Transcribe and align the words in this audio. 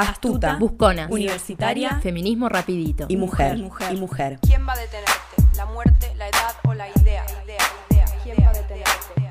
astuta, 0.00 0.56
buscona, 0.56 1.08
universitaria, 1.10 2.00
feminismo 2.00 2.48
rapidito 2.48 3.06
y 3.08 3.16
mujer, 3.16 3.58
y 3.58 3.96
mujer. 3.96 4.38
¿Quién 4.42 4.66
va 4.66 4.72
a 4.72 4.78
detenerte? 4.78 5.56
¿La 5.56 5.66
muerte, 5.66 6.14
la 6.16 6.28
edad 6.28 6.54
o 6.64 6.74
la 6.74 6.88
idea. 6.88 7.24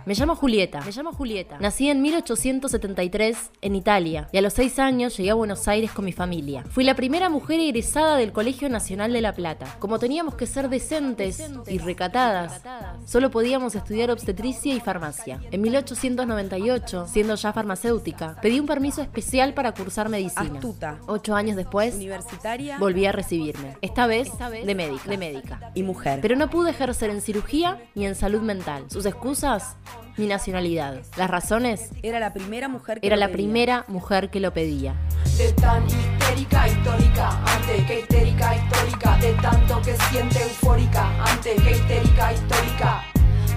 Me 0.07 0.13
llamo 0.13 0.37
Julieta. 0.37 0.79
Me 0.85 0.91
llamo 0.93 1.11
Julieta. 1.11 1.57
Nací 1.59 1.89
en 1.89 2.01
1873 2.01 3.51
en 3.59 3.75
Italia 3.75 4.29
y 4.31 4.37
a 4.37 4.41
los 4.41 4.53
6 4.53 4.79
años 4.79 5.17
llegué 5.17 5.31
a 5.31 5.33
Buenos 5.33 5.67
Aires 5.67 5.91
con 5.91 6.05
mi 6.05 6.13
familia. 6.13 6.63
Fui 6.69 6.85
la 6.85 6.95
primera 6.95 7.27
mujer 7.27 7.59
egresada 7.59 8.15
del 8.15 8.31
Colegio 8.31 8.69
Nacional 8.69 9.11
de 9.11 9.19
La 9.19 9.33
Plata. 9.33 9.75
Como 9.79 9.99
teníamos 9.99 10.35
que 10.35 10.45
ser 10.45 10.69
decentes 10.69 11.43
y 11.67 11.79
recatadas, 11.79 12.61
solo 13.03 13.31
podíamos 13.31 13.75
estudiar 13.75 14.09
obstetricia 14.09 14.73
y 14.73 14.79
farmacia. 14.79 15.41
En 15.51 15.59
1898, 15.59 17.07
siendo 17.07 17.35
ya 17.35 17.51
farmacéutica, 17.51 18.39
pedí 18.41 18.61
un 18.61 18.65
permiso 18.65 19.01
especial 19.01 19.53
para 19.53 19.73
cursar 19.73 20.07
medicina. 20.07 20.53
Astuta, 20.53 20.99
Ocho 21.07 21.35
años 21.35 21.57
después, 21.57 21.95
universitaria 21.95 22.77
volví 22.77 23.05
a 23.05 23.11
recibirme. 23.11 23.75
Esta 23.81 24.07
vez, 24.07 24.29
de 24.39 24.73
médica. 24.73 25.09
De 25.09 25.17
médica. 25.17 25.71
y 25.75 25.83
mujer. 25.83 26.19
Pero 26.21 26.37
no 26.37 26.49
pude 26.49 26.69
ejercer 26.69 27.09
en 27.09 27.19
cirugía 27.19 27.81
ni 27.93 28.05
en 28.05 28.15
salud 28.15 28.41
mental. 28.41 28.85
Sus 28.89 29.05
excusas, 29.05 29.75
mi 30.17 30.27
nacionalidad. 30.27 31.01
Las 31.17 31.29
razones, 31.29 31.89
Era 32.01 32.19
la 32.19 32.33
primera 32.33 32.67
mujer 32.67 32.99
que 32.99 33.07
era 33.07 33.15
lo 33.15 33.19
la 33.21 33.27
pedía. 33.27 33.35
primera 33.37 33.85
mujer 33.87 34.29
que 34.29 34.39
lo 34.39 34.53
pedía. 34.53 34.95
De 35.37 35.51
tan 35.53 35.85
histérica, 35.85 36.67
histórica, 36.67 37.29
antes 37.45 37.85
que 37.85 37.99
histérica, 37.99 38.55
histórica, 38.55 39.17
de 39.17 39.33
tanto 39.33 39.81
que 39.81 39.95
siente 40.09 40.41
eufórica, 40.43 41.23
antes 41.31 41.61
que 41.61 41.71
histérica, 41.71 42.33
histórica, 42.33 43.03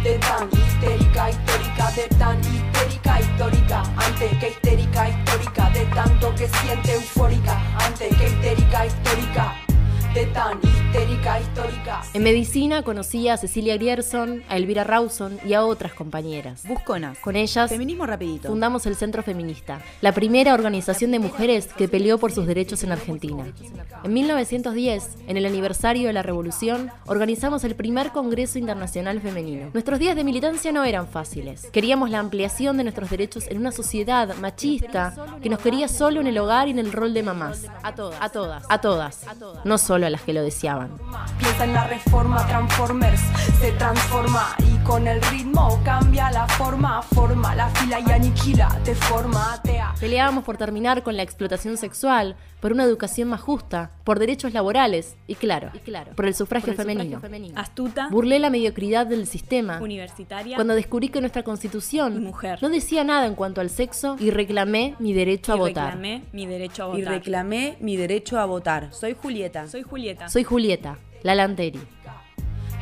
de 0.03 0.19
tan 0.19 0.49
histérica, 0.53 1.31
histórica, 1.31 1.91
de 1.93 2.09
tan 2.17 2.41
histérica, 2.41 3.21
histórica, 3.21 3.83
antes 3.97 4.39
que 4.39 4.49
histérica, 4.49 5.09
histórica, 5.09 5.71
de 5.71 5.85
tanto 5.95 6.35
que 6.35 6.49
siente 6.49 6.93
eufórica, 6.95 7.61
antes 7.87 8.17
que 8.17 8.27
histérica, 8.27 8.87
histórica, 8.87 9.55
de 10.15 10.27
tan 10.27 10.59
histérica, 10.59 11.41
histórica. 11.41 12.03
En 12.15 12.25
medicina 12.25 12.83
conocí 12.83 13.29
a 13.29 13.37
Cecilia 13.37 13.77
Grierson, 13.77 14.43
a 14.49 14.57
Elvira 14.57 14.83
Rawson 14.83 15.39
y 15.47 15.55
a 15.55 15.65
otras 15.65 15.93
compañeras. 15.93 16.65
Busconas. 16.67 17.19
Con 17.19 17.37
ellas 17.37 17.71
Feminismo 17.71 18.07
rapidito. 18.07 18.49
fundamos 18.49 18.87
el 18.87 18.97
Centro 18.97 19.23
Feminista, 19.23 19.81
la 20.01 20.13
primera 20.13 20.53
organización 20.53 21.13
de 21.13 21.21
mujeres 21.21 21.69
que 21.69 21.87
peleó 21.87 22.19
por 22.19 22.33
sus 22.33 22.47
derechos 22.47 22.83
en 22.83 22.91
Argentina. 22.91 23.47
En 24.03 24.13
1910, 24.13 25.11
en 25.29 25.37
el 25.37 25.47
aniversario 25.47 26.09
de 26.09 26.13
la 26.13 26.23
Revolución, 26.23 26.91
organizamos 27.07 27.63
el 27.63 27.77
primer 27.77 28.11
Congreso 28.11 28.59
Internacional 28.59 29.21
Femenino. 29.21 29.71
Nuestros 29.73 30.01
días 30.01 30.17
de 30.17 30.25
militancia 30.25 30.73
no 30.73 30.83
eran 30.85 31.07
fáciles. 31.07 31.69
Queríamos 31.73 32.11
la 32.11 32.19
ampliación 32.19 32.77
de 32.77 32.83
nuestros 32.83 33.11
derechos 33.11 33.45
en 33.49 33.59
una 33.59 33.71
sociedad 33.71 34.35
machista 34.37 35.15
que 35.41 35.49
nos 35.49 35.61
quería 35.61 35.87
solo 35.87 36.21
en 36.21 36.27
el 36.27 36.39
hogar 36.39 36.67
y 36.67 36.73
en 36.73 36.81
el 36.81 36.91
rol 36.91 37.15
de 37.15 37.23
mamás. 37.23 37.67
A 37.85 37.95
todas, 37.95 38.21
a 38.21 38.29
todas, 38.31 38.65
a 38.69 38.81
todas, 38.81 39.25
no 39.65 39.79
solo 39.79 40.00
a 40.07 40.11
las 40.11 40.23
que 40.23 40.33
lo 40.33 40.43
deseaban. 40.43 40.91
Piensa 41.39 41.65
en 41.65 41.75
la 41.75 41.87
reforma, 41.87 42.47
Transformers 42.47 43.21
se 43.61 43.73
transforma 43.73 44.55
y 44.59 44.77
con 44.85 45.07
el 45.07 45.21
ritmo 45.23 45.81
cambia 45.85 46.31
la 46.31 46.47
forma, 46.47 47.03
forma 47.03 47.50
y 47.99 48.11
aniquila, 48.13 48.69
te 48.85 48.95
forma, 48.95 49.55
atea. 49.55 49.95
Peleábamos 49.99 50.45
por 50.45 50.57
terminar 50.57 51.03
con 51.03 51.17
la 51.17 51.23
explotación 51.23 51.77
sexual, 51.77 52.37
por 52.61 52.73
una 52.73 52.85
educación 52.85 53.29
más 53.29 53.41
justa, 53.41 53.91
por 54.05 54.19
derechos 54.19 54.53
laborales 54.53 55.17
y 55.27 55.35
claro, 55.35 55.71
por 56.15 56.27
el 56.27 56.35
sufragio, 56.35 56.75
femenino. 56.75 57.21
astuta, 57.57 58.09
Burlé 58.11 58.39
la 58.39 58.51
mediocridad 58.51 59.07
del 59.07 59.27
sistema 59.27 59.81
universitaria, 59.81 60.57
cuando 60.57 60.75
descubrí 60.75 61.09
que 61.09 61.21
nuestra 61.21 61.43
constitución 61.43 62.17
Y 62.17 62.21
mujer. 62.21 62.59
no 62.63 62.69
decía 62.69 63.03
nada 63.03 63.27
en 63.27 63.35
cuanto 63.35 63.61
al 63.61 63.71
sexo 63.71 64.17
y 64.21 64.31
reclamé 64.31 64.95
mi 64.99 65.13
derecho 65.13 65.53
a 65.53 65.57
y 65.57 65.59
votar. 65.59 65.85
reclamé 65.87 66.23
mi 66.33 66.47
derecho 66.47 66.85
a 66.85 66.97
Y 66.97 67.01
votar. 67.01 67.15
reclamé 67.15 67.77
mi 67.81 67.97
derecho 67.97 68.39
a 68.39 68.45
votar. 68.45 68.93
Soy 68.93 69.17
Julieta. 69.21 69.67
Soy 69.69 69.83
Julieta. 69.83 70.29
Soy 70.29 70.45
Julieta, 70.45 70.99
la 71.23 71.35
Lanteri. 71.35 71.81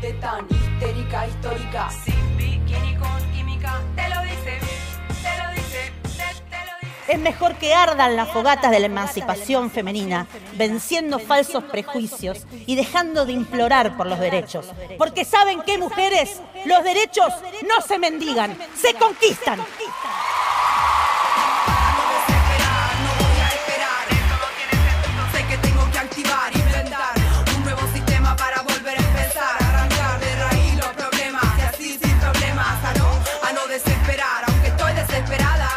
De 0.03 0.13
tan 0.15 0.45
histérica, 0.51 1.27
histórica. 1.27 1.89
Sin 1.91 2.15
Es 7.09 7.19
mejor 7.19 7.55
que 7.55 7.75
ardan 7.75 8.17
las 8.17 8.29
fogatas 8.29 8.71
de 8.71 8.81
la 8.81 8.87
emancipación 8.87 9.71
femenina, 9.71 10.27
venciendo 10.57 11.19
falsos 11.19 11.65
prejuicios 11.65 12.47
y 12.67 12.77
dejando 12.77 13.25
de 13.25 13.33
implorar 13.33 13.97
por 13.97 14.07
los 14.07 14.21
derechos. 14.21 14.67
Porque 14.99 15.25
saben 15.25 15.63
que 15.63 15.79
mujeres, 15.79 16.41
los 16.67 16.85
derechos 16.85 17.33
no 17.67 17.81
se 17.81 17.99
mendigan, 17.99 18.57
se 18.75 18.93
conquistan. 18.95 19.59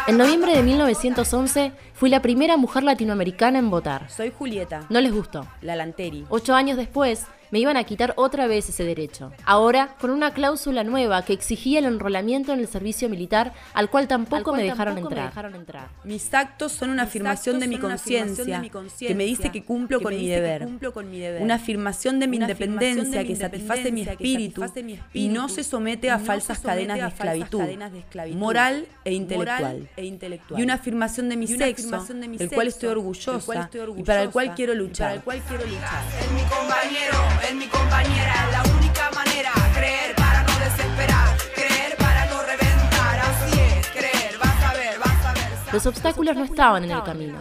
En 0.08 0.16
noviembre 0.16 0.56
de 0.56 0.64
1911 0.64 1.72
fui 1.94 2.10
la 2.10 2.20
primera 2.20 2.56
mujer 2.56 2.82
latinoamericana 2.82 3.60
en 3.60 3.70
votar. 3.70 4.10
Soy 4.10 4.32
Julieta. 4.36 4.84
No 4.90 5.00
les 5.00 5.12
gustó. 5.12 5.46
La 5.60 5.76
Lanteri. 5.76 6.26
Ocho 6.28 6.54
años 6.54 6.76
después, 6.76 7.26
me 7.52 7.60
iban 7.60 7.76
a 7.76 7.84
quitar 7.84 8.14
otra 8.16 8.46
vez 8.46 8.68
ese 8.70 8.82
derecho. 8.82 9.30
Ahora, 9.44 9.94
con 10.00 10.10
una 10.10 10.32
cláusula 10.32 10.82
nueva 10.82 11.22
que 11.24 11.34
exigía 11.34 11.78
el 11.78 11.84
enrolamiento 11.84 12.52
en 12.52 12.58
el 12.58 12.66
servicio 12.66 13.08
militar, 13.08 13.52
al 13.74 13.90
cual 13.90 14.08
tampoco, 14.08 14.54
me, 14.54 14.62
dejaron 14.62 14.98
entrar. 14.98 15.32
Mis 16.02 16.32
actos 16.32 16.72
son 16.72 16.90
una 16.90 17.04
afirmación 17.04 17.60
de 17.60 17.68
mi 17.68 17.78
conciencia 17.78 18.62
que 18.98 19.14
me 19.14 19.24
dice 19.24 19.52
que 19.52 19.62
cumplo 19.62 20.00
con 20.00 20.16
mi 20.16 20.26
deber. 20.26 20.66
Una 21.40 21.56
afirmación 21.56 22.18
de 22.18 22.26
mi 22.26 22.38
independencia 22.38 23.22
que 23.24 23.36
satisface 23.36 23.92
mi 23.92 24.02
espíritu 24.02 24.64
y 25.12 25.28
no 25.28 25.48
se 25.48 25.62
somete 25.62 26.10
a 26.10 26.18
falsas 26.18 26.58
cadenas 26.60 26.98
de 26.98 27.06
esclavitud 27.06 27.62
moral 28.34 28.86
e 29.04 29.12
intelectual. 29.12 29.88
Y 30.56 30.62
una 30.62 30.74
afirmación 30.74 31.28
de 31.28 31.36
mi 31.36 31.46
sexo, 31.46 32.02
del 32.02 32.50
cual 32.50 32.68
estoy 32.68 32.88
orgullosa 32.88 33.70
y 33.96 34.02
para 34.04 34.22
el 34.22 34.30
cual 34.30 34.54
quiero 34.54 34.74
luchar. 34.74 35.16
Es 35.16 35.24
mi 35.26 35.40
compañero, 35.42 36.02
es 36.20 36.32
mi 36.32 36.42
compañera, 36.42 37.41
Los 45.72 45.86
obstáculos 45.86 46.36
no 46.36 46.44
estaban 46.44 46.84
en 46.84 46.90
el 46.90 47.02
camino. 47.02 47.38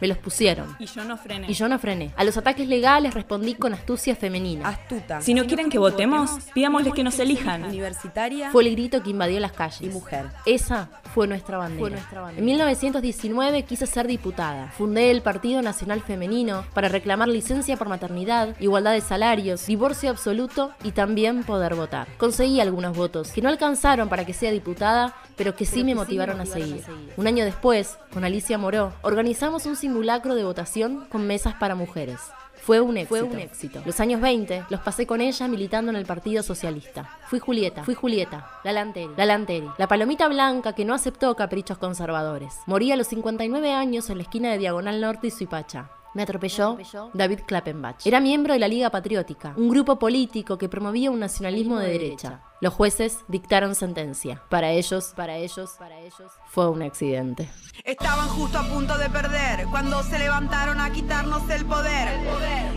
Me 0.00 0.08
los 0.08 0.16
pusieron. 0.16 0.74
Y 0.78 0.86
yo 0.86 1.04
no 1.04 1.18
frené. 1.18 1.46
Y 1.50 1.52
yo 1.52 1.68
no 1.68 1.78
frené. 1.78 2.10
A 2.16 2.24
los 2.24 2.34
ataques 2.38 2.66
legales 2.66 3.12
respondí 3.12 3.54
con 3.54 3.74
astucia 3.74 4.16
femenina. 4.16 4.66
Astuta. 4.66 5.20
Si 5.20 5.34
no 5.34 5.44
quieren 5.44 5.68
que 5.68 5.78
votemos, 5.78 6.30
pidámosles 6.54 6.94
que 6.94 7.04
nos 7.04 7.18
elijan. 7.18 7.64
Universitaria 7.64 8.50
Fue 8.50 8.66
el 8.66 8.70
grito 8.72 9.02
que 9.02 9.10
invadió 9.10 9.38
las 9.40 9.52
calles. 9.52 9.82
y 9.82 9.88
mujer. 9.90 10.24
Esa 10.46 10.88
fue 11.14 11.26
nuestra 11.26 11.58
bandera. 11.58 11.98
En 12.34 12.42
1919 12.46 13.64
quise 13.64 13.86
ser 13.86 14.06
diputada. 14.06 14.70
Fundé 14.70 15.10
el 15.10 15.20
Partido 15.20 15.60
Nacional 15.60 16.00
Femenino 16.00 16.64
para 16.72 16.88
reclamar 16.88 17.28
licencia 17.28 17.76
por 17.76 17.90
maternidad, 17.90 18.56
igualdad 18.58 18.92
de 18.92 19.02
salarios, 19.02 19.66
divorcio 19.66 20.08
absoluto 20.08 20.70
y 20.82 20.92
también 20.92 21.44
poder 21.44 21.74
votar. 21.74 22.08
Conseguí 22.16 22.58
algunos 22.60 22.96
votos 22.96 23.32
que 23.32 23.42
no 23.42 23.50
alcanzaron 23.50 24.08
para 24.08 24.24
que 24.24 24.32
sea 24.32 24.50
diputada, 24.50 25.14
pero 25.40 25.56
que 25.56 25.64
sí 25.64 25.84
me 25.84 25.94
motivaron 25.94 26.38
a 26.38 26.44
seguir. 26.44 26.84
Un 27.16 27.26
año 27.26 27.46
después, 27.46 27.96
con 28.12 28.24
Alicia 28.24 28.58
Moró, 28.58 28.92
organizamos 29.00 29.64
un 29.64 29.74
simulacro 29.74 30.34
de 30.34 30.44
votación 30.44 31.06
con 31.10 31.26
mesas 31.26 31.54
para 31.54 31.74
mujeres. 31.74 32.20
Fue 32.56 32.82
un 32.82 32.98
éxito. 32.98 33.08
Fue 33.08 33.22
un 33.22 33.38
éxito. 33.38 33.80
Los 33.86 34.00
años 34.00 34.20
20 34.20 34.64
los 34.68 34.80
pasé 34.80 35.06
con 35.06 35.22
ella 35.22 35.48
militando 35.48 35.90
en 35.90 35.96
el 35.96 36.04
Partido 36.04 36.42
Socialista. 36.42 37.18
Fui 37.28 37.38
Julieta, 37.38 37.84
fui 37.84 37.94
Julieta, 37.94 38.50
la 38.64 38.72
Lanteri, 38.72 39.12
la 39.16 39.24
Lanteri, 39.24 39.66
la 39.78 39.88
palomita 39.88 40.28
blanca 40.28 40.74
que 40.74 40.84
no 40.84 40.92
aceptó 40.92 41.34
caprichos 41.34 41.78
conservadores. 41.78 42.56
Morí 42.66 42.92
a 42.92 42.96
los 42.96 43.06
59 43.06 43.72
años 43.72 44.10
en 44.10 44.18
la 44.18 44.24
esquina 44.24 44.52
de 44.52 44.58
Diagonal 44.58 45.00
Norte 45.00 45.28
y 45.28 45.30
Suipacha. 45.30 45.90
Me 46.12 46.22
atropelló 46.22 46.76
David 47.14 47.40
Klappenbach. 47.46 48.06
Era 48.06 48.20
miembro 48.20 48.52
de 48.52 48.58
la 48.58 48.68
Liga 48.68 48.90
Patriótica, 48.90 49.54
un 49.56 49.70
grupo 49.70 49.98
político 49.98 50.58
que 50.58 50.68
promovía 50.68 51.10
un 51.10 51.20
nacionalismo 51.20 51.78
de 51.78 51.88
derecha. 51.88 52.42
Los 52.60 52.74
jueces 52.74 53.20
dictaron 53.28 53.74
sentencia. 53.74 54.42
Para 54.50 54.70
ellos, 54.70 55.14
para 55.16 55.36
ellos, 55.36 55.76
para 55.78 55.98
ellos, 56.00 56.30
fue 56.46 56.68
un 56.68 56.82
accidente. 56.82 57.48
Estaban 57.84 58.28
justo 58.28 58.58
a 58.58 58.64
punto 58.64 58.98
de 58.98 59.08
perder 59.08 59.64
cuando 59.70 60.02
se 60.02 60.18
levantaron 60.18 60.78
a 60.78 60.90
quitarnos 60.90 61.48
el 61.48 61.64
poder. 61.64 62.08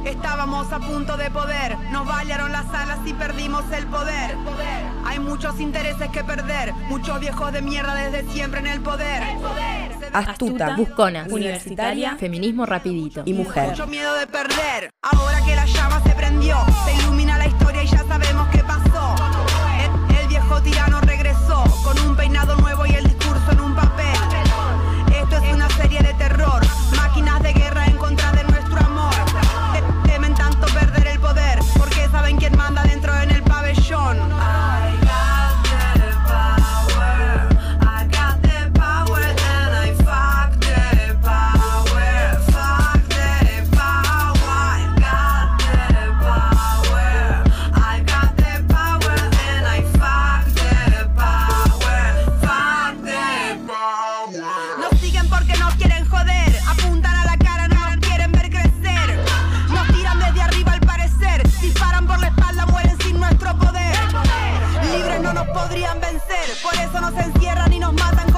Estábamos 0.05 0.71
a 0.71 0.79
punto 0.79 1.17
de 1.17 1.29
poder, 1.29 1.77
nos 1.91 2.07
bailaron 2.07 2.53
las 2.53 2.65
alas 2.73 2.99
y 3.05 3.13
perdimos 3.13 3.69
el 3.73 3.85
poder. 3.87 4.37
Hay 5.05 5.19
muchos 5.19 5.59
intereses 5.59 6.09
que 6.11 6.23
perder, 6.23 6.73
muchos 6.87 7.19
viejos 7.19 7.51
de 7.51 7.61
mierda 7.61 7.93
desde 7.95 8.31
siempre 8.31 8.61
en 8.61 8.67
el 8.67 8.81
poder. 8.81 9.21
Astuta. 10.13 10.77
Busconas, 10.77 11.29
Universitaria. 11.29 12.15
feminismo 12.15 12.65
rapidito. 12.65 13.23
Y 13.25 13.33
mujer. 13.33 13.71
Mucho 13.71 13.87
miedo 13.87 14.13
de 14.15 14.27
perder. 14.27 14.91
Ahora 15.01 15.43
que 15.45 15.55
la 15.57 15.65
llama 15.65 16.01
se 16.03 16.11
prendió, 16.11 16.55
se 16.85 16.93
ilumina 17.03 17.37
la 17.37 17.47
historia 17.47 17.83
y 17.83 17.87
ya 17.87 18.05
sabemos 18.07 18.47
qué 18.49 18.59
pasó. 18.59 18.92
Tirano 20.63 21.01
regresó 21.01 21.63
con 21.83 21.99
un 21.99 22.15
peinado 22.15 22.55
nuevo 22.55 22.85
y 22.85 22.91
el 22.95 23.02
Por 66.61 66.75
eso 66.75 67.01
nos 67.01 67.13
encierran 67.17 67.73
y 67.73 67.79
nos 67.79 67.93
matan 67.93 68.32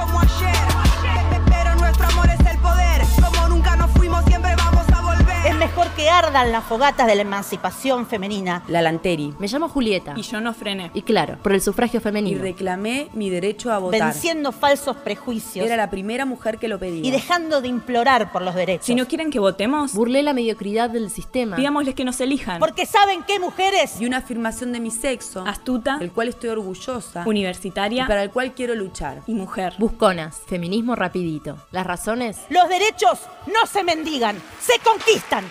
ardan 6.26 6.50
las 6.52 6.64
fogatas 6.64 7.06
de 7.06 7.14
la 7.14 7.22
emancipación 7.22 8.06
femenina. 8.06 8.62
La 8.68 8.82
Lanteri. 8.82 9.32
Me 9.38 9.46
llamo 9.46 9.68
Julieta. 9.68 10.14
Y 10.16 10.22
yo 10.22 10.40
no 10.40 10.52
frené. 10.54 10.90
Y 10.94 11.02
claro, 11.02 11.38
por 11.42 11.52
el 11.52 11.60
sufragio 11.60 12.00
Y 12.00 12.02
femenino. 12.02 12.42
reclamé 12.42 13.08
mi 13.12 13.30
derecho 13.30 13.72
a 13.72 13.78
votar. 13.78 14.00
Venciendo 14.00 14.50
falsos 14.52 14.96
prejuicios 14.96 15.64
Era 15.64 15.76
la 15.76 15.88
primera 15.90 16.24
mujer 16.24 16.58
que 16.58 16.68
lo 16.68 16.78
pedía. 16.78 17.06
y 17.06 17.10
dejando 17.10 17.60
de 17.60 17.68
implorar 17.68 18.32
por 18.32 18.42
los 18.42 18.54
derechos. 18.54 18.86
Si 18.86 18.94
no 18.94 19.06
quieren 19.06 19.30
que 19.30 19.38
votemos, 19.38 19.92
Burlé 19.94 20.22
la 20.22 20.32
mediocridad 20.32 20.90
del 20.90 21.10
sistema. 21.10 21.56
pidámosles 21.56 21.94
que 21.94 22.04
nos 22.04 22.20
elijan. 22.20 22.58
Porque 22.58 22.86
saben 22.86 23.22
qué 23.26 23.38
mujeres 23.38 24.00
Y 24.00 24.06
una 24.06 24.18
afirmación 24.18 24.72
de 24.72 24.80
mi 24.80 24.90
sexo, 24.90 25.44
Astuta, 25.46 25.98
del 25.98 26.10
cual 26.12 26.28
estoy 26.28 26.50
orgullosa 26.50 27.22
y 27.24 27.28
universitaria 27.28 28.06
para 28.06 28.22
el 28.22 28.30
cual 28.30 28.52
quiero 28.52 28.74
luchar. 28.74 29.22
y 29.26 29.34
mujer. 29.34 29.74
Busconas. 29.78 30.40
Feminismo 30.48 30.96
rapidito. 30.96 31.56
Las 31.70 31.86
razones 31.86 32.38
los 32.50 32.68
derechos 32.68 33.20
no 33.46 33.66
se 33.66 33.84
mendigan, 33.84 34.36
se 34.60 34.78
conquistan. 34.80 35.44